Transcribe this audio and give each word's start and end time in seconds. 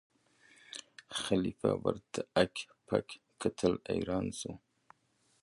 خلیفه 1.21 1.71
ورته 1.83 2.21
هک 2.35 2.55
پک 2.87 3.07
کتل 3.41 3.73
حیران 3.89 4.27
سو 4.39 4.51